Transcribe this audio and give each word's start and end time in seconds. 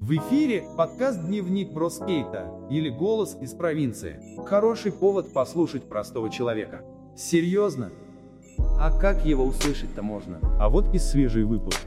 В 0.00 0.12
эфире 0.16 0.64
подкаст 0.76 1.24
«Дневник 1.24 1.72
Броскейта» 1.72 2.52
или 2.70 2.90
«Голос 2.90 3.38
из 3.40 3.54
провинции». 3.54 4.20
Хороший 4.44 4.92
повод 4.92 5.32
послушать 5.32 5.88
простого 5.88 6.28
человека. 6.28 6.82
Серьезно? 7.16 7.90
А 8.78 8.90
как 8.98 9.24
его 9.24 9.44
услышать-то 9.44 10.02
можно? 10.02 10.40
А 10.60 10.68
вот 10.68 10.94
и 10.94 10.98
свежий 10.98 11.44
выпуск. 11.44 11.80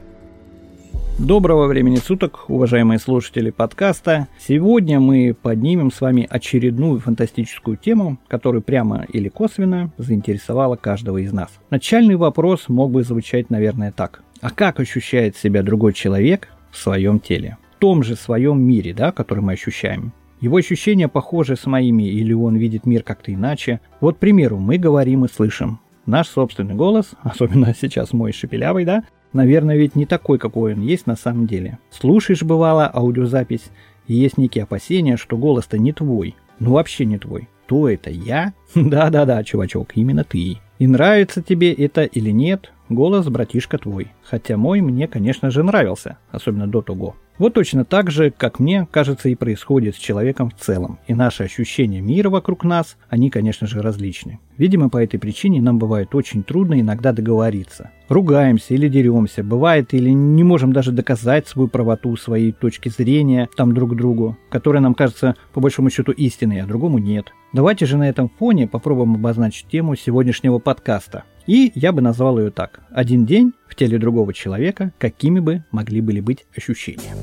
Доброго 1.18 1.66
времени 1.66 1.96
суток, 1.96 2.44
уважаемые 2.48 2.98
слушатели 2.98 3.50
подкаста. 3.50 4.28
Сегодня 4.38 5.00
мы 5.00 5.34
поднимем 5.40 5.90
с 5.90 6.00
вами 6.00 6.26
очередную 6.28 7.00
фантастическую 7.00 7.76
тему, 7.76 8.18
которая 8.28 8.62
прямо 8.62 9.04
или 9.12 9.28
косвенно 9.28 9.92
заинтересовала 9.96 10.76
каждого 10.76 11.18
из 11.18 11.32
нас. 11.32 11.50
Начальный 11.70 12.16
вопрос 12.16 12.68
мог 12.68 12.90
бы 12.90 13.02
звучать, 13.02 13.50
наверное, 13.50 13.92
так. 13.92 14.22
А 14.40 14.50
как 14.50 14.78
ощущает 14.78 15.36
себя 15.36 15.62
другой 15.62 15.92
человек 15.92 16.48
в 16.78 16.82
своем 16.82 17.20
теле? 17.20 17.58
том 17.78 18.02
же 18.02 18.16
своем 18.16 18.60
мире, 18.60 18.92
да, 18.92 19.12
который 19.12 19.40
мы 19.40 19.52
ощущаем. 19.52 20.12
Его 20.40 20.56
ощущения 20.56 21.08
похожи 21.08 21.56
с 21.56 21.66
моими, 21.66 22.04
или 22.04 22.32
он 22.32 22.56
видит 22.56 22.86
мир 22.86 23.02
как-то 23.02 23.32
иначе. 23.32 23.80
Вот, 24.00 24.16
к 24.16 24.18
примеру, 24.18 24.58
мы 24.58 24.78
говорим 24.78 25.24
и 25.24 25.28
слышим. 25.28 25.80
Наш 26.06 26.28
собственный 26.28 26.74
голос, 26.74 27.10
особенно 27.22 27.74
сейчас 27.74 28.12
мой 28.12 28.32
шепелявый, 28.32 28.84
да, 28.84 29.04
наверное, 29.32 29.76
ведь 29.76 29.96
не 29.96 30.06
такой, 30.06 30.38
какой 30.38 30.74
он 30.74 30.80
есть 30.80 31.06
на 31.06 31.16
самом 31.16 31.46
деле. 31.46 31.78
Слушаешь, 31.90 32.42
бывало, 32.42 32.90
аудиозапись, 32.92 33.70
и 34.06 34.14
есть 34.14 34.38
некие 34.38 34.64
опасения, 34.64 35.16
что 35.16 35.36
голос-то 35.36 35.78
не 35.78 35.92
твой. 35.92 36.34
Ну, 36.60 36.72
вообще 36.72 37.04
не 37.04 37.18
твой. 37.18 37.48
То 37.66 37.88
это 37.88 38.10
я? 38.10 38.54
Да-да-да, 38.74 39.42
чувачок, 39.44 39.90
именно 39.96 40.24
ты. 40.24 40.58
И 40.78 40.86
нравится 40.86 41.42
тебе 41.42 41.72
это 41.72 42.04
или 42.04 42.30
нет, 42.30 42.72
голос 42.88 43.28
братишка 43.28 43.78
твой. 43.78 44.12
Хотя 44.22 44.56
мой 44.56 44.80
мне, 44.80 45.08
конечно 45.08 45.50
же, 45.50 45.62
нравился, 45.62 46.18
особенно 46.30 46.66
до 46.66 46.82
того. 46.82 47.16
Вот 47.38 47.54
точно 47.54 47.84
так 47.84 48.10
же, 48.10 48.32
как 48.36 48.58
мне 48.58 48.88
кажется, 48.90 49.28
и 49.28 49.36
происходит 49.36 49.94
с 49.94 49.98
человеком 49.98 50.50
в 50.50 50.54
целом. 50.54 50.98
И 51.06 51.14
наши 51.14 51.44
ощущения 51.44 52.00
мира 52.00 52.30
вокруг 52.30 52.64
нас, 52.64 52.96
они, 53.08 53.30
конечно 53.30 53.68
же, 53.68 53.80
различны. 53.80 54.40
Видимо, 54.56 54.88
по 54.88 54.96
этой 55.00 55.18
причине 55.18 55.62
нам 55.62 55.78
бывает 55.78 56.16
очень 56.16 56.42
трудно 56.42 56.80
иногда 56.80 57.12
договориться. 57.12 57.90
Ругаемся 58.08 58.74
или 58.74 58.88
деремся, 58.88 59.44
бывает 59.44 59.94
или 59.94 60.10
не 60.10 60.42
можем 60.42 60.72
даже 60.72 60.90
доказать 60.90 61.46
свою 61.46 61.68
правоту, 61.68 62.16
своей 62.16 62.50
точки 62.50 62.88
зрения 62.88 63.48
там 63.56 63.72
друг 63.72 63.94
другу, 63.94 64.36
которая 64.50 64.82
нам 64.82 64.94
кажется 64.94 65.36
по 65.52 65.60
большому 65.60 65.90
счету 65.90 66.10
истинной, 66.10 66.62
а 66.62 66.66
другому 66.66 66.98
нет. 66.98 67.32
Давайте 67.52 67.86
же 67.86 67.98
на 67.98 68.08
этом 68.08 68.30
фоне 68.36 68.66
попробуем 68.66 69.14
обозначить 69.14 69.68
тему 69.68 69.94
сегодняшнего 69.94 70.58
подкаста. 70.58 71.22
И 71.48 71.72
я 71.74 71.92
бы 71.92 72.02
назвал 72.02 72.38
ее 72.38 72.50
так. 72.50 72.80
Один 72.90 73.24
день 73.24 73.54
в 73.68 73.74
теле 73.74 73.98
другого 73.98 74.34
человека, 74.34 74.92
какими 74.98 75.40
бы 75.40 75.64
могли 75.70 76.02
были 76.02 76.20
быть 76.20 76.44
ощущения. 76.54 77.14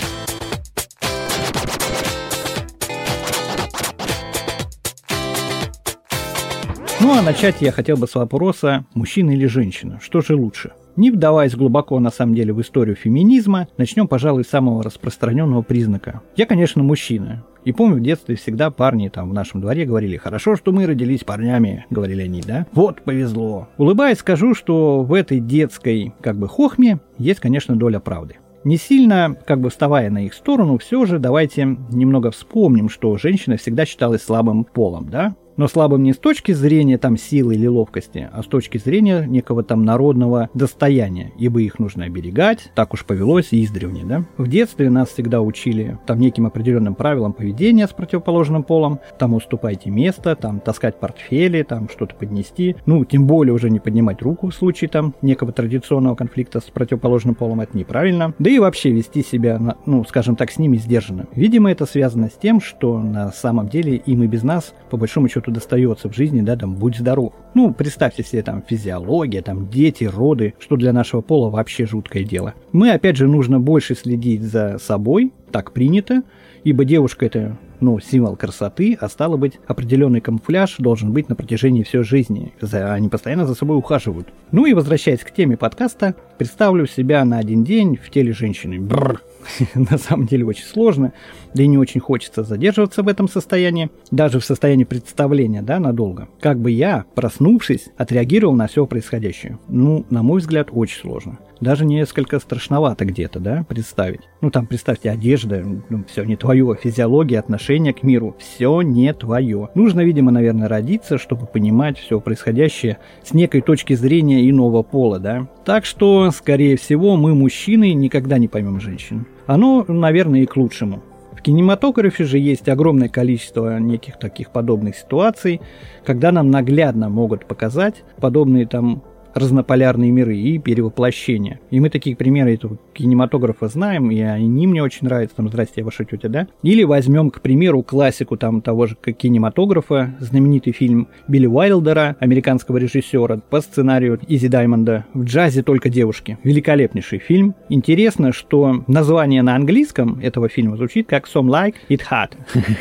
Ну 7.06 7.14
а 7.14 7.22
начать 7.22 7.62
я 7.62 7.72
хотел 7.72 7.98
бы 7.98 8.08
с 8.08 8.16
вопроса, 8.16 8.84
мужчина 8.96 9.30
или 9.30 9.46
женщина, 9.46 10.00
что 10.02 10.22
же 10.22 10.36
лучше? 10.36 10.72
Не 10.96 11.12
вдаваясь 11.12 11.56
глубоко 11.56 12.00
на 12.00 12.10
самом 12.10 12.34
деле 12.34 12.52
в 12.52 12.60
историю 12.60 12.96
феминизма, 12.96 13.68
начнем, 13.78 14.08
пожалуй, 14.08 14.44
с 14.44 14.48
самого 14.48 14.82
распространенного 14.82 15.62
признака. 15.62 16.22
Я, 16.36 16.48
конечно, 16.48 16.82
мужчина. 16.82 17.46
И 17.64 17.74
помню, 17.74 17.98
в 17.98 18.02
детстве 18.02 18.36
всегда 18.36 18.72
парни 18.72 19.10
там 19.10 19.30
в 19.30 19.34
нашем 19.36 19.62
дворе 19.62 19.86
говорили, 19.86 20.18
хорошо, 20.18 20.56
что 20.56 20.72
мы 20.72 20.88
родились 20.88 21.24
парнями, 21.24 21.86
говорили 21.92 22.24
они, 22.24 22.42
да? 22.42 22.66
Вот, 22.74 23.04
повезло. 23.04 23.68
Улыбаясь, 23.78 24.18
скажу, 24.18 24.56
что 24.56 25.04
в 25.04 25.14
этой 25.14 25.40
детской, 25.40 26.12
как 26.22 26.40
бы, 26.40 26.48
хохме 26.48 26.98
есть, 27.20 27.40
конечно, 27.40 27.76
доля 27.76 28.00
правды. 28.00 28.38
Не 28.64 28.78
сильно, 28.78 29.38
как 29.46 29.62
бы 29.62 29.70
вставая 29.70 30.10
на 30.10 30.26
их 30.26 30.34
сторону, 30.34 30.80
все 30.80 31.06
же 31.06 31.20
давайте 31.20 31.66
немного 31.92 32.32
вспомним, 32.32 32.90
что 32.90 33.16
женщина 33.18 33.58
всегда 33.58 33.86
считалась 33.86 34.24
слабым 34.24 34.64
полом, 34.64 35.08
да? 35.12 35.36
Но 35.58 35.68
слабым 35.68 36.04
не 36.04 36.14
с 36.14 36.18
точки 36.18 36.52
зрения 36.52 36.98
там 36.98 37.18
силы 37.18 37.56
или 37.56 37.68
ловкости, 37.68 38.30
а 38.32 38.44
с 38.44 38.46
точки 38.46 38.78
зрения 38.78 39.26
некого 39.26 39.64
там 39.64 39.86
народного 39.86 40.50
достояния, 40.54 41.32
ибо 41.38 41.62
их 41.62 41.80
нужно 41.80 42.06
оберегать, 42.06 42.72
так 42.76 42.94
уж 42.94 43.06
повелось 43.06 43.50
издревне, 43.52 44.04
да. 44.04 44.26
В 44.38 44.48
детстве 44.48 44.90
нас 44.90 45.10
всегда 45.10 45.42
учили 45.42 45.98
там 46.06 46.20
неким 46.20 46.46
определенным 46.46 46.96
правилам 46.96 47.34
поведения 47.34 47.88
с 47.88 47.92
противоположным 47.92 48.64
полом, 48.64 49.00
там 49.18 49.34
уступайте 49.34 49.90
место, 49.90 50.36
там 50.36 50.60
таскать 50.60 51.00
портфели, 51.00 51.64
там 51.64 51.90
что-то 51.90 52.16
поднести, 52.16 52.76
ну, 52.86 53.06
тем 53.06 53.28
более 53.28 53.54
уже 53.54 53.70
не 53.70 53.80
поднимать 53.80 54.22
руку 54.22 54.50
в 54.50 54.56
случае 54.56 54.90
там 54.90 55.14
некого 55.22 55.52
традиционного 55.52 56.16
конфликта 56.16 56.60
с 56.60 56.64
противоположным 56.64 57.36
полом, 57.36 57.62
это 57.62 57.78
неправильно, 57.78 58.34
да 58.40 58.50
и 58.50 58.60
вообще 58.60 58.92
вести 58.92 59.24
себя, 59.24 59.60
ну, 59.86 60.04
скажем 60.06 60.36
так, 60.36 60.52
с 60.52 60.58
ними 60.58 60.78
сдержанно. 60.78 61.28
Видимо, 61.34 61.72
это 61.72 61.86
связано 61.86 62.30
с 62.30 62.34
тем, 62.34 62.62
что 62.62 63.00
на 63.00 63.32
самом 63.32 63.70
деле 63.70 63.96
им 63.96 64.24
и 64.24 64.28
без 64.28 64.44
нас, 64.44 64.74
по 64.90 64.98
большому 64.98 65.28
счету, 65.30 65.45
что 65.46 65.52
достается 65.52 66.10
в 66.10 66.16
жизни, 66.16 66.42
да, 66.42 66.56
там, 66.56 66.74
будь 66.74 66.98
здоров. 66.98 67.32
Ну, 67.54 67.72
представьте 67.72 68.24
себе, 68.24 68.42
там, 68.42 68.64
физиология, 68.68 69.44
там, 69.44 69.70
дети, 69.70 70.06
роды, 70.06 70.56
что 70.58 70.76
для 70.76 70.92
нашего 70.92 71.22
пола 71.22 71.52
вообще 71.52 71.86
жуткое 71.86 72.24
дело. 72.24 72.56
Мы, 72.72 72.90
опять 72.90 73.16
же, 73.16 73.28
нужно 73.28 73.60
больше 73.60 73.94
следить 73.94 74.42
за 74.42 74.80
собой, 74.80 75.32
так 75.56 75.72
принято, 75.72 76.22
ибо 76.66 76.84
девушка 76.84 77.28
это 77.28 77.58
ну, 77.80 77.98
символ 78.02 78.36
красоты, 78.36 78.98
а 79.00 79.08
стало 79.08 79.38
быть, 79.38 79.54
определенный 79.68 80.20
камуфляж 80.20 80.76
должен 80.80 81.14
быть 81.14 81.30
на 81.30 81.36
протяжении 81.36 81.84
всей 81.84 82.04
жизни. 82.04 82.52
За, 82.60 82.94
они 82.94 83.08
постоянно 83.08 83.46
за 83.46 83.56
собой 83.56 83.78
ухаживают. 83.78 84.28
Ну 84.52 84.66
и 84.66 84.74
возвращаясь 84.74 85.22
к 85.22 85.32
теме 85.32 85.56
подкаста, 85.56 86.14
представлю 86.38 86.88
себя 86.88 87.24
на 87.24 87.38
один 87.38 87.64
день 87.64 87.96
в 87.96 88.10
теле 88.10 88.34
женщины. 88.34 88.82
Бррр. 88.82 89.22
на 89.76 89.98
самом 89.98 90.26
деле 90.26 90.46
очень 90.46 90.66
сложно, 90.66 91.14
да 91.54 91.64
и 91.64 91.68
не 91.68 91.78
очень 91.78 92.02
хочется 92.02 92.44
задерживаться 92.44 93.04
в 93.04 93.08
этом 93.08 93.28
состоянии, 93.28 93.90
даже 94.12 94.40
в 94.40 94.46
состоянии 94.46 94.84
представления, 94.84 95.62
да, 95.62 95.80
надолго. 95.80 96.28
Как 96.40 96.60
бы 96.60 96.72
я, 96.72 97.06
проснувшись, 97.16 97.90
отреагировал 97.98 98.56
на 98.56 98.68
все 98.68 98.86
происходящее? 98.86 99.60
Ну, 99.68 100.06
на 100.10 100.24
мой 100.24 100.40
взгляд, 100.40 100.70
очень 100.72 101.00
сложно. 101.00 101.40
Даже 101.62 101.86
несколько 101.86 102.40
страшновато 102.40 103.06
где-то, 103.06 103.40
да, 103.40 103.66
представить. 103.68 104.22
Ну, 104.42 104.52
там, 104.52 104.68
представьте, 104.68 105.10
одежда, 105.10 105.45
ну, 105.46 106.04
все 106.08 106.24
не 106.24 106.36
твое, 106.36 106.76
физиология, 106.82 107.40
отношение 107.40 107.94
к 107.94 108.04
миру, 108.04 108.36
все 108.40 108.82
не 108.82 109.14
твое. 109.14 109.70
Нужно, 109.76 110.02
видимо, 110.02 110.32
наверное, 110.32 110.68
родиться, 110.68 111.18
чтобы 111.18 111.46
понимать 111.46 111.98
все 111.98 112.20
происходящее 112.20 112.98
с 113.24 113.34
некой 113.34 113.62
точки 113.62 113.94
зрения 113.94 114.50
иного 114.50 114.84
пола, 114.84 115.20
да. 115.20 115.48
Так 115.66 115.86
что, 115.86 116.32
скорее 116.32 116.78
всего, 116.78 117.16
мы, 117.16 117.36
мужчины, 117.36 117.94
никогда 117.94 118.38
не 118.38 118.48
поймем 118.48 118.80
женщин. 118.80 119.26
Оно, 119.46 119.86
наверное, 119.88 120.42
и 120.42 120.46
к 120.46 120.56
лучшему. 120.58 121.02
Кинематографе 121.46 122.24
же 122.24 122.40
есть 122.40 122.68
огромное 122.70 123.08
количество 123.08 123.78
неких 123.80 124.18
таких 124.18 124.50
подобных 124.50 124.96
ситуаций, 124.96 125.62
когда 126.04 126.32
нам 126.32 126.50
наглядно 126.50 127.08
могут 127.08 127.46
показать 127.46 128.04
подобные 128.20 128.66
там 128.66 129.04
разнополярные 129.36 130.12
миры 130.12 130.38
и 130.38 130.58
перевоплощения. 130.58 131.60
И 131.70 131.80
мы 131.80 131.90
такие 131.90 132.16
примеры 132.16 132.54
этого 132.54 132.80
кинематографа 132.94 133.68
знаем, 133.68 134.10
и 134.10 134.20
они 134.22 134.66
мне 134.66 134.82
очень 134.82 135.06
нравятся, 135.06 135.36
там, 135.36 135.50
здрасте, 135.50 135.74
я 135.82 135.86
ваша 135.86 136.06
тетя, 136.06 136.30
да? 136.30 136.48
Или 136.64 136.84
возьмем, 136.84 137.30
к 137.30 137.42
примеру, 137.42 137.84
классику 137.84 138.38
там 138.38 138.62
того 138.62 138.88
же 138.88 138.96
кинематографа, 138.96 140.16
знаменитый 140.20 140.74
фильм 140.74 141.10
Билли 141.28 141.48
Уайлдера, 141.48 142.16
американского 142.20 142.78
режиссера, 142.78 143.38
по 143.38 143.62
сценарию 143.62 144.20
Изи 144.28 144.48
Даймонда 144.48 145.06
«В 145.14 145.24
джазе 145.26 145.62
только 145.64 145.90
девушки». 145.90 146.38
Великолепнейший 146.44 147.20
фильм. 147.20 147.56
Интересно, 147.70 148.32
что 148.32 148.84
название 148.88 149.42
на 149.42 149.56
английском 149.56 150.20
этого 150.22 150.48
фильма 150.48 150.78
звучит 150.78 151.08
как 151.08 151.28
«Some 151.28 151.48
like 151.48 151.76
it 151.90 152.02
hot», 152.10 152.32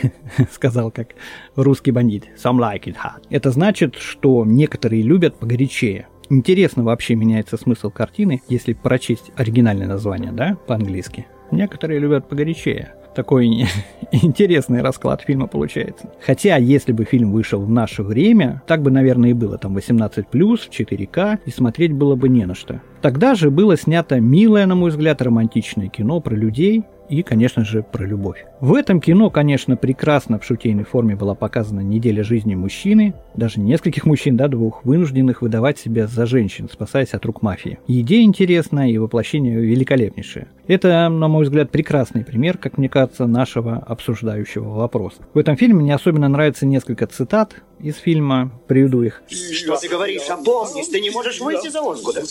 сказал 0.53 0.93
как 0.93 1.09
русский 1.57 1.91
бандит. 1.91 2.25
«Some 2.37 2.59
like 2.59 2.85
it 2.85 2.95
hot». 2.95 3.23
Это 3.31 3.51
значит, 3.51 3.97
что 3.97 4.45
некоторые 4.45 5.03
любят 5.03 5.37
погорячее. 5.37 6.07
Интересно 6.31 6.85
вообще 6.85 7.15
меняется 7.15 7.57
смысл 7.57 7.91
картины, 7.91 8.43
если 8.49 8.73
прочесть 8.73 9.31
оригинальное 9.37 9.87
название, 9.87 10.33
да, 10.33 10.57
по-английски. 10.67 11.27
Некоторые 11.51 12.01
любят 12.01 12.29
погорячее. 12.29 12.95
Такой 13.15 13.47
интересный 14.13 14.83
расклад 14.83 15.23
фильма 15.23 15.47
получается. 15.47 16.11
Хотя, 16.21 16.57
если 16.57 16.93
бы 16.93 17.05
фильм 17.05 17.33
вышел 17.33 17.61
в 17.61 17.71
наше 17.71 18.03
время, 18.03 18.63
так 18.67 18.83
бы, 18.83 18.91
наверное, 18.91 19.31
и 19.31 19.35
было. 19.35 19.57
Там 19.59 19.77
18+, 19.77 20.27
4К, 20.33 21.39
и 21.45 21.51
смотреть 21.51 21.93
было 21.93 22.17
бы 22.17 22.29
не 22.29 22.45
на 22.45 22.55
что. 22.55 22.81
Тогда 23.05 23.35
же 23.35 23.51
было 23.51 23.77
снято 23.77 24.19
милое, 24.19 24.65
на 24.65 24.77
мой 24.77 24.89
взгляд, 24.89 25.21
романтичное 25.21 25.89
кино 25.89 26.21
про 26.21 26.35
людей, 26.35 26.85
и, 27.11 27.23
конечно 27.23 27.63
же, 27.63 27.83
про 27.83 28.07
любовь. 28.07 28.47
В 28.61 28.73
этом 28.73 28.99
кино, 28.99 29.29
конечно, 29.29 29.77
прекрасно 29.77 30.39
в 30.39 30.45
шутейной 30.47 30.85
форме 30.85 31.15
была 31.15 31.35
показана 31.35 31.81
неделя 31.81 32.25
жизни 32.25 32.55
мужчины, 32.55 33.13
даже 33.35 33.61
нескольких 33.61 34.07
мужчин, 34.07 34.39
да, 34.39 34.49
двух, 34.49 34.87
вынужденных 34.87 35.43
выдавать 35.43 35.79
себя 35.79 36.07
за 36.07 36.25
женщин, 36.25 36.67
спасаясь 36.73 37.13
от 37.13 37.27
рук 37.27 37.43
мафии. 37.43 37.79
Идея 37.87 38.23
интересная, 38.23 38.89
и 38.89 38.97
воплощение 38.97 39.61
великолепнейшее. 39.61 40.49
Это, 40.67 41.11
на 41.11 41.29
мой 41.29 41.45
взгляд, 41.45 41.71
прекрасный 41.71 42.25
пример, 42.25 42.57
как 42.57 42.79
мне 42.79 42.89
кажется, 42.89 43.27
нашего 43.27 43.77
обсуждающего 43.77 44.71
вопроса. 44.71 45.19
В 45.35 45.39
этом 45.39 45.59
фильме 45.59 45.83
мне 45.83 45.95
особенно 45.95 46.29
нравится 46.29 46.65
несколько 46.65 47.07
цитат 47.07 47.63
из 47.81 47.97
фильма, 47.97 48.51
приведу 48.67 49.03
их. 49.03 49.23
Что 49.29 49.77
ты 49.77 49.89
говоришь? 49.89 50.29
Опомнись, 50.29 50.89
ты 50.89 51.01
не 51.01 51.11
можешь 51.11 51.41
выйти 51.41 51.69
за 51.69 51.81
Оскуда. 51.81 52.23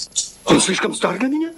Он 0.46 0.60
слишком 0.60 0.94
стар 0.94 1.20
для 1.20 1.28
меня? 1.28 1.54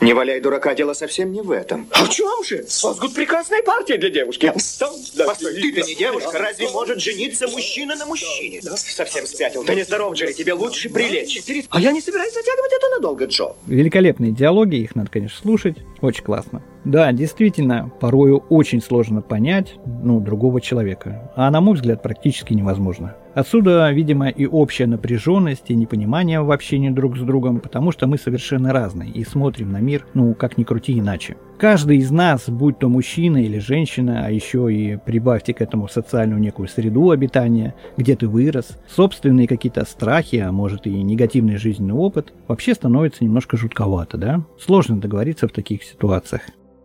Не 0.00 0.14
валяй 0.14 0.40
дурака, 0.40 0.74
дело 0.74 0.94
совсем 0.94 1.30
не 1.30 1.42
в 1.42 1.50
этом. 1.50 1.86
А 1.90 2.06
в 2.06 2.08
чем 2.08 2.42
же? 2.42 2.64
Сосгут 2.66 3.12
прекрасная 3.12 3.62
партия 3.62 3.98
для 3.98 4.08
девушки. 4.08 4.50
Постой, 4.50 5.54
ты-то 5.60 5.82
не 5.82 5.94
девушка, 5.94 6.38
разве 6.38 6.70
может 6.70 7.00
жениться 7.00 7.46
мужчина 7.48 7.94
на 7.96 8.06
мужчине? 8.06 8.62
Совсем 8.62 9.26
спятил. 9.26 9.62
Ты 9.62 9.74
не 9.74 9.82
здоров, 9.82 10.14
Джерри, 10.14 10.32
тебе 10.32 10.54
лучше 10.54 10.88
прилечь. 10.88 11.42
А 11.68 11.80
я 11.80 11.92
не 11.92 12.00
собираюсь 12.00 12.32
затягивать 12.32 12.72
это 12.72 12.88
надолго, 12.88 13.26
Джо. 13.26 13.54
Великолепные 13.66 14.32
диалоги, 14.32 14.76
их 14.76 14.96
надо, 14.96 15.10
конечно, 15.10 15.38
слушать. 15.38 15.76
Очень 16.00 16.24
классно. 16.24 16.62
Да, 16.84 17.12
действительно, 17.12 17.90
порою 18.00 18.38
очень 18.48 18.80
сложно 18.80 19.20
понять, 19.20 19.74
ну, 19.84 20.18
другого 20.18 20.60
человека. 20.60 21.30
А 21.36 21.50
на 21.50 21.60
мой 21.60 21.74
взгляд, 21.74 22.02
практически 22.02 22.54
невозможно. 22.54 23.16
Отсюда, 23.34 23.90
видимо, 23.92 24.28
и 24.28 24.46
общая 24.46 24.86
напряженность, 24.86 25.70
и 25.70 25.74
непонимание 25.74 26.40
в 26.40 26.50
общении 26.50 26.88
друг 26.88 27.18
с 27.18 27.20
другом, 27.20 27.60
потому 27.60 27.92
что 27.92 28.06
мы 28.06 28.16
совершенно 28.16 28.72
разные 28.72 29.10
и 29.10 29.24
смотрим 29.24 29.72
на 29.72 29.80
мир, 29.80 30.06
ну, 30.14 30.34
как 30.34 30.56
ни 30.56 30.64
крути 30.64 30.98
иначе. 30.98 31.36
Каждый 31.60 31.98
из 31.98 32.10
нас, 32.10 32.48
будь 32.48 32.78
то 32.78 32.88
мужчина 32.88 33.36
или 33.36 33.58
женщина, 33.58 34.24
а 34.24 34.30
еще 34.30 34.72
и 34.72 34.96
прибавьте 34.96 35.52
к 35.52 35.60
этому 35.60 35.88
социальную 35.88 36.40
некую 36.40 36.68
среду 36.68 37.10
обитания, 37.10 37.74
где 37.98 38.16
ты 38.16 38.28
вырос, 38.28 38.78
собственные 38.88 39.46
какие-то 39.46 39.84
страхи, 39.84 40.36
а 40.36 40.52
может 40.52 40.86
и 40.86 41.02
негативный 41.02 41.58
жизненный 41.58 41.92
опыт, 41.92 42.32
вообще 42.48 42.72
становится 42.72 43.24
немножко 43.24 43.58
жутковато, 43.58 44.16
да? 44.16 44.42
Сложно 44.58 44.98
договориться 44.98 45.48
в 45.48 45.52
таких 45.52 45.82
ситуациях. 45.82 46.40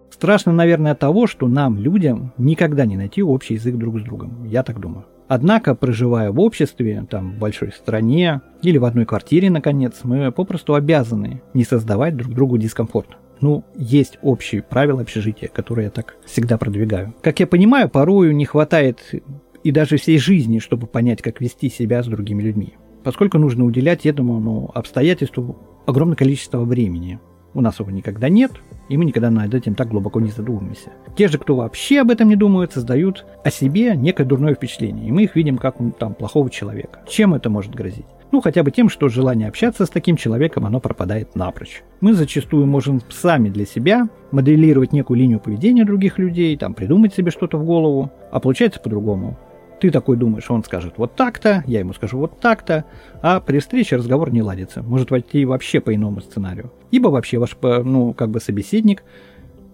Страшно, 0.09 0.51
наверное, 0.51 0.91
от 0.91 0.99
того, 0.99 1.25
что 1.25 1.47
нам, 1.47 1.77
людям, 1.79 2.33
никогда 2.37 2.85
не 2.85 2.97
найти 2.97 3.23
общий 3.23 3.53
язык 3.53 3.75
друг 3.75 4.01
с 4.01 4.03
другом. 4.03 4.43
Я 4.43 4.61
так 4.63 4.81
думаю. 4.81 5.05
Однако, 5.29 5.73
проживая 5.73 6.31
в 6.31 6.39
обществе, 6.41 7.07
там, 7.09 7.31
в 7.31 7.39
большой 7.39 7.71
стране 7.71 8.41
или 8.61 8.77
в 8.77 8.83
одной 8.83 9.05
квартире, 9.05 9.49
наконец, 9.49 10.01
мы 10.03 10.33
попросту 10.33 10.75
обязаны 10.75 11.41
не 11.53 11.63
создавать 11.63 12.17
друг 12.17 12.33
другу 12.33 12.57
дискомфорт. 12.57 13.17
Ну, 13.41 13.63
есть 13.75 14.17
общие 14.21 14.61
правила 14.61 15.01
общежития, 15.01 15.49
которые 15.49 15.85
я 15.85 15.91
так 15.91 16.15
всегда 16.25 16.57
продвигаю. 16.57 17.13
Как 17.21 17.39
я 17.39 17.47
понимаю, 17.47 17.89
порою 17.89 18.35
не 18.35 18.45
хватает 18.45 19.13
и 19.63 19.71
даже 19.71 19.97
всей 19.97 20.17
жизни, 20.17 20.59
чтобы 20.59 20.87
понять, 20.87 21.21
как 21.21 21.41
вести 21.41 21.69
себя 21.69 22.03
с 22.03 22.07
другими 22.07 22.43
людьми. 22.43 22.75
Поскольку 23.03 23.37
нужно 23.37 23.65
уделять 23.65 24.05
этому 24.05 24.39
ну, 24.39 24.71
обстоятельству 24.73 25.57
огромное 25.85 26.15
количество 26.15 26.63
времени. 26.63 27.19
У 27.55 27.61
нас 27.61 27.79
его 27.79 27.89
никогда 27.89 28.27
нет, 28.27 28.51
и 28.89 28.97
мы 28.97 29.05
никогда 29.05 29.31
над 29.31 29.53
этим 29.53 29.75
так 29.75 29.87
глубоко 29.87 30.19
не 30.19 30.29
задумываемся. 30.29 30.89
Те 31.15 31.29
же, 31.29 31.37
кто 31.37 31.55
вообще 31.55 32.01
об 32.01 32.11
этом 32.11 32.27
не 32.27 32.35
думают, 32.35 32.73
создают 32.73 33.25
о 33.45 33.49
себе 33.49 33.95
некое 33.95 34.25
дурное 34.25 34.55
впечатление, 34.55 35.07
и 35.07 35.11
мы 35.11 35.23
их 35.23 35.37
видим 35.37 35.57
как 35.57 35.77
там 35.97 36.15
плохого 36.15 36.49
человека. 36.49 36.99
Чем 37.07 37.33
это 37.33 37.49
может 37.49 37.73
грозить? 37.73 38.05
Ну, 38.33 38.41
хотя 38.41 38.61
бы 38.63 38.71
тем, 38.71 38.89
что 38.89 39.07
желание 39.07 39.47
общаться 39.47 39.85
с 39.85 39.89
таким 39.89 40.17
человеком, 40.17 40.65
оно 40.65 40.81
пропадает 40.81 41.33
напрочь. 41.37 41.81
Мы 42.01 42.13
зачастую 42.13 42.65
можем 42.65 43.01
сами 43.09 43.47
для 43.47 43.65
себя 43.65 44.09
моделировать 44.31 44.91
некую 44.91 45.17
линию 45.17 45.39
поведения 45.39 45.85
других 45.85 46.19
людей, 46.19 46.57
там, 46.57 46.73
придумать 46.73 47.13
себе 47.13 47.31
что-то 47.31 47.57
в 47.57 47.63
голову, 47.63 48.11
а 48.31 48.41
получается 48.41 48.81
по-другому. 48.81 49.37
Ты 49.79 49.91
такой 49.91 50.15
думаешь, 50.15 50.49
он 50.49 50.63
скажет 50.63 50.93
вот 50.97 51.15
так-то, 51.15 51.63
я 51.67 51.79
ему 51.79 51.93
скажу 51.93 52.17
вот 52.17 52.39
так-то, 52.39 52.85
а 53.21 53.39
при 53.39 53.59
встрече 53.59 53.97
разговор 53.97 54.31
не 54.31 54.41
ладится. 54.41 54.81
Может 54.81 55.11
войти 55.11 55.45
вообще 55.45 55.81
по 55.81 55.93
иному 55.93 56.21
сценарию. 56.21 56.71
Ибо 56.91 57.09
вообще 57.09 57.37
ваш, 57.37 57.57
ну, 57.61 58.13
как 58.13 58.29
бы 58.29 58.39
собеседник 58.39 59.03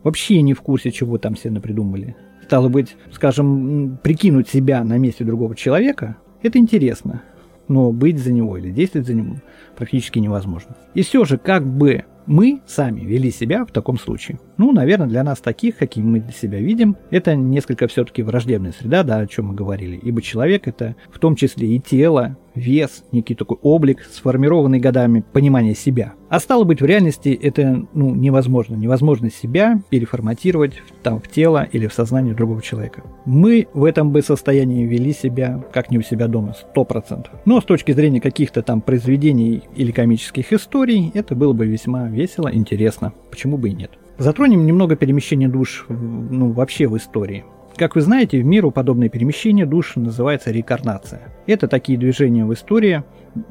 вообще 0.03 0.42
не 0.42 0.53
в 0.53 0.62
курсе, 0.62 0.92
чего 0.92 1.18
там 1.18 1.36
все 1.36 1.51
напридумали. 1.51 2.15
Стало 2.44 2.68
быть, 2.68 2.98
скажем, 3.12 4.00
прикинуть 4.01 4.50
себя 4.50 4.83
на 4.83 4.98
месте 4.98 5.24
другого 5.24 5.56
человека, 5.56 6.18
это 6.42 6.57
интересно. 6.57 7.21
Но 7.68 7.92
быть 7.92 8.18
за 8.18 8.33
него 8.33 8.57
или 8.57 8.71
действовать 8.71 9.07
за 9.07 9.13
него 9.13 9.36
практически 9.77 10.19
невозможно. 10.19 10.75
И 10.94 11.03
все 11.03 11.24
же, 11.24 11.38
как 11.38 11.65
бы 11.65 12.03
мы 12.26 12.62
сами 12.66 13.02
вели 13.02 13.32
себя 13.32 13.66
в 13.66 13.72
таком 13.72 13.98
случае. 13.98 14.40
Ну, 14.58 14.72
наверное, 14.72 15.08
для 15.08 15.24
нас 15.24 15.40
таких, 15.40 15.78
какими 15.78 16.06
мы 16.06 16.32
себя 16.32 16.60
видим, 16.60 16.98
это 17.10 17.36
несколько 17.36 17.88
все-таки 17.88 18.24
враждебная 18.24 18.72
среда, 18.72 19.04
да, 19.04 19.18
о 19.18 19.28
чем 19.28 19.48
мы 19.48 19.56
говорили. 19.56 19.98
Ибо 19.98 20.22
человек 20.22 20.68
это 20.68 20.96
в 21.12 21.20
том 21.20 21.36
числе 21.36 21.76
и 21.76 21.80
тело, 21.80 22.38
вес, 22.56 23.03
некий 23.12 23.36
такой 23.36 23.57
облик, 23.62 24.01
сформированный 24.12 24.80
годами 24.80 25.24
понимания 25.33 25.75
себя. 25.75 26.13
А 26.30 26.39
стало 26.39 26.63
быть, 26.63 26.81
в 26.81 26.86
реальности 26.86 27.38
это 27.42 27.86
ну, 27.94 28.15
невозможно. 28.15 28.75
Невозможно 28.75 29.30
себя 29.30 29.81
переформатировать 29.89 30.74
там, 31.03 31.19
в 31.19 31.27
тело 31.27 31.68
или 31.71 31.88
в 31.88 31.94
сознание 31.94 32.33
другого 32.33 32.62
человека. 32.62 33.03
Мы 33.25 33.68
в 33.74 33.83
этом 33.83 34.12
бы 34.12 34.21
состоянии 34.21 34.86
вели 34.86 35.13
себя 35.13 35.63
как 35.74 35.92
не 35.92 35.98
у 35.98 36.01
себя 36.01 36.27
дома, 36.27 36.53
сто 36.53 36.86
процентов. 36.86 37.33
Но 37.45 37.59
с 37.59 37.65
точки 37.65 37.92
зрения 37.92 38.21
каких-то 38.21 38.62
там 38.62 38.81
произведений 38.81 39.63
или 39.75 39.92
комических 39.92 40.53
историй, 40.53 41.12
это 41.13 41.36
было 41.36 41.53
бы 41.53 41.65
весьма 41.65 42.07
весело, 42.07 42.53
интересно. 42.53 43.13
Почему 43.30 43.57
бы 43.57 43.69
и 43.69 43.74
нет? 43.74 43.92
Затронем 44.18 44.65
немного 44.65 44.95
перемещения 44.95 45.48
душ 45.48 45.86
ну, 45.89 46.51
вообще 46.51 46.88
в 46.88 46.95
истории. 46.95 47.44
Как 47.76 47.96
вы 47.96 48.02
знаете, 48.02 48.40
в 48.40 48.46
миру 48.46 48.72
подобное 48.72 49.10
перемещение 49.10 49.66
душ 49.66 49.96
называется 49.96 50.52
реинкарнация. 50.52 51.22
Это 51.48 51.68
такие 51.68 51.98
движения 51.98 52.46
в 52.46 52.54
истории, 52.54 53.04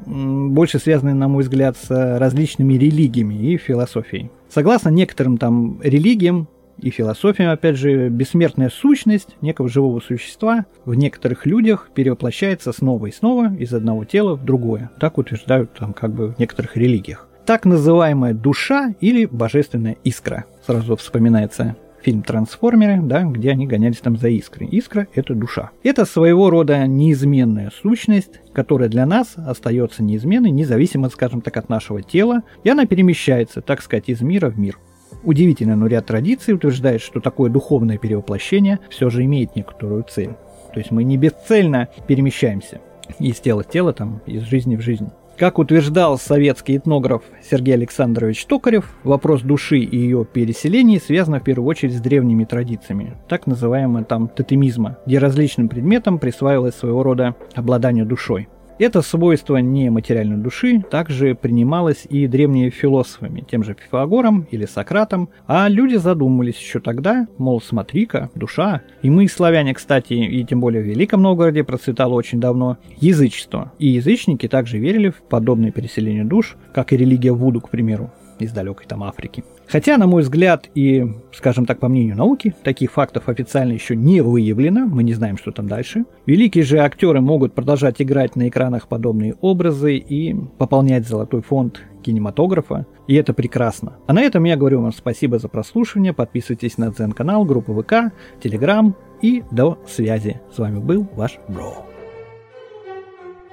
больше 0.05 0.79
связанные, 0.79 1.15
на 1.15 1.27
мой 1.27 1.43
взгляд, 1.43 1.75
с 1.77 1.89
различными 2.17 2.75
религиями 2.75 3.33
и 3.35 3.57
философией. 3.57 4.31
Согласно 4.49 4.89
некоторым 4.89 5.37
там 5.37 5.81
религиям 5.81 6.47
и 6.77 6.89
философиям, 6.89 7.51
опять 7.51 7.77
же, 7.77 8.09
бессмертная 8.09 8.69
сущность 8.69 9.35
некого 9.41 9.69
живого 9.69 9.99
существа 9.99 10.65
в 10.85 10.93
некоторых 10.95 11.45
людях 11.45 11.89
перевоплощается 11.93 12.71
снова 12.71 13.07
и 13.07 13.11
снова 13.11 13.53
из 13.55 13.73
одного 13.73 14.05
тела 14.05 14.35
в 14.35 14.45
другое. 14.45 14.91
Так 14.99 15.17
утверждают 15.17 15.73
там 15.73 15.93
как 15.93 16.13
бы 16.13 16.29
в 16.29 16.39
некоторых 16.39 16.77
религиях. 16.77 17.27
Так 17.45 17.65
называемая 17.65 18.33
душа 18.33 18.93
или 19.01 19.25
божественная 19.25 19.97
искра. 20.03 20.45
Сразу 20.65 20.95
вспоминается 20.95 21.75
фильм 22.03 22.23
«Трансформеры», 22.23 22.99
да, 23.01 23.23
где 23.23 23.51
они 23.51 23.67
гонялись 23.67 23.99
там 23.99 24.17
за 24.17 24.29
искрой. 24.29 24.67
Искра— 24.67 25.07
это 25.13 25.33
душа. 25.33 25.71
Это 25.83 26.05
своего 26.05 26.49
рода 26.49 26.85
неизменная 26.87 27.71
сущность, 27.81 28.39
которая 28.53 28.89
для 28.89 29.05
нас 29.05 29.35
остается 29.35 30.03
неизменной, 30.03 30.51
независимо, 30.51 31.09
скажем 31.09 31.41
так, 31.41 31.57
от 31.57 31.69
нашего 31.69 32.01
тела, 32.01 32.43
и 32.63 32.69
она 32.69 32.85
перемещается, 32.85 33.61
так 33.61 33.81
сказать, 33.81 34.09
из 34.09 34.21
мира 34.21 34.49
в 34.49 34.59
мир. 34.59 34.77
Удивительно, 35.23 35.75
но 35.75 35.87
ряд 35.87 36.07
традиций 36.07 36.53
утверждает, 36.53 37.01
что 37.01 37.19
такое 37.19 37.49
духовное 37.49 37.97
перевоплощение 37.97 38.79
все 38.89 39.09
же 39.09 39.23
имеет 39.25 39.55
некоторую 39.55 40.03
цель. 40.03 40.31
То 40.73 40.79
есть 40.79 40.91
мы 40.91 41.03
не 41.03 41.17
бесцельно 41.17 41.89
перемещаемся 42.07 42.79
из 43.19 43.39
тела 43.39 43.63
в 43.63 43.69
тело, 43.69 43.93
там, 43.93 44.21
из 44.25 44.41
жизни 44.43 44.75
в 44.75 44.81
жизнь. 44.81 45.09
Как 45.37 45.57
утверждал 45.57 46.19
советский 46.19 46.77
этнограф 46.77 47.23
Сергей 47.41 47.73
Александрович 47.73 48.45
Токарев, 48.45 48.93
вопрос 49.03 49.41
души 49.41 49.79
и 49.79 49.97
ее 49.97 50.23
переселения 50.23 50.99
связан 50.99 51.39
в 51.39 51.43
первую 51.43 51.67
очередь 51.67 51.95
с 51.95 52.01
древними 52.01 52.43
традициями, 52.43 53.17
так 53.27 53.47
называемого 53.47 54.03
там 54.03 54.27
тотемизма, 54.27 54.97
где 55.07 55.17
различным 55.17 55.67
предметам 55.67 56.19
присваивалось 56.19 56.75
своего 56.75 57.01
рода 57.01 57.35
обладание 57.55 58.05
душой. 58.05 58.49
Это 58.79 59.01
свойство 59.01 59.57
нематериальной 59.57 60.37
души 60.37 60.81
также 60.89 61.35
принималось 61.35 62.05
и 62.09 62.27
древними 62.27 62.69
философами, 62.69 63.45
тем 63.49 63.63
же 63.63 63.75
Пифагором 63.75 64.47
или 64.49 64.65
Сократом, 64.65 65.29
а 65.47 65.67
люди 65.69 65.95
задумались 65.95 66.57
еще 66.57 66.79
тогда, 66.79 67.27
мол, 67.37 67.61
смотри-ка, 67.61 68.29
душа. 68.35 68.81
И 69.01 69.09
мы, 69.09 69.27
славяне, 69.27 69.73
кстати, 69.73 70.13
и 70.13 70.43
тем 70.43 70.59
более 70.61 70.81
в 70.81 70.87
Великом 70.87 71.21
Новгороде 71.21 71.63
процветало 71.63 72.13
очень 72.13 72.39
давно 72.39 72.77
язычество. 72.97 73.71
И 73.77 73.87
язычники 73.87 74.47
также 74.47 74.79
верили 74.79 75.09
в 75.09 75.21
подобное 75.21 75.71
переселение 75.71 76.23
душ, 76.23 76.55
как 76.73 76.93
и 76.93 76.97
религия 76.97 77.33
Вуду, 77.33 77.61
к 77.61 77.69
примеру 77.69 78.11
из 78.45 78.51
далекой 78.51 78.85
там 78.87 79.03
Африки. 79.03 79.43
Хотя, 79.67 79.97
на 79.97 80.07
мой 80.07 80.23
взгляд, 80.23 80.69
и, 80.75 81.05
скажем 81.33 81.65
так, 81.65 81.79
по 81.79 81.87
мнению 81.87 82.17
науки, 82.17 82.53
таких 82.63 82.91
фактов 82.91 83.29
официально 83.29 83.71
еще 83.71 83.95
не 83.95 84.21
выявлено, 84.21 84.85
мы 84.85 85.03
не 85.03 85.13
знаем, 85.13 85.37
что 85.37 85.51
там 85.51 85.67
дальше. 85.67 86.05
Великие 86.25 86.63
же 86.63 86.79
актеры 86.79 87.21
могут 87.21 87.53
продолжать 87.53 88.01
играть 88.01 88.35
на 88.35 88.49
экранах 88.49 88.87
подобные 88.87 89.35
образы 89.41 89.95
и 89.95 90.35
пополнять 90.57 91.07
золотой 91.07 91.41
фонд 91.41 91.81
кинематографа, 92.03 92.85
и 93.07 93.15
это 93.15 93.33
прекрасно. 93.33 93.97
А 94.07 94.13
на 94.13 94.21
этом 94.21 94.43
я 94.43 94.57
говорю 94.57 94.81
вам 94.81 94.91
спасибо 94.91 95.39
за 95.39 95.47
прослушивание, 95.47 96.13
подписывайтесь 96.13 96.77
на 96.77 96.91
Дзен-канал, 96.91 97.45
группу 97.45 97.79
ВК, 97.81 98.13
Телеграм 98.41 98.95
и 99.21 99.43
до 99.51 99.79
связи. 99.87 100.41
С 100.53 100.57
вами 100.57 100.79
был 100.79 101.07
ваш 101.15 101.39
Бро. 101.47 101.85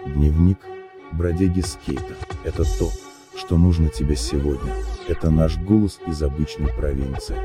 Дневник 0.06 0.58
бродяги 1.12 1.60
скейта. 1.60 2.14
Это 2.44 2.64
то, 2.78 2.88
что 3.38 3.56
нужно 3.56 3.88
тебе 3.88 4.16
сегодня. 4.16 4.74
Это 5.06 5.30
наш 5.30 5.56
голос 5.56 6.00
из 6.06 6.22
обычной 6.22 6.68
провинции. 6.72 7.36